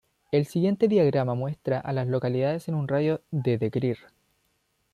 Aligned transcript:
El 0.31 0.47
siguiente 0.47 0.87
diagrama 0.87 1.35
muestra 1.35 1.79
a 1.79 1.93
las 1.93 2.07
localidades 2.07 2.67
en 2.67 2.73
un 2.73 2.87
radio 2.87 3.21
de 3.29 3.59
de 3.59 3.69
Greer. 3.69 3.99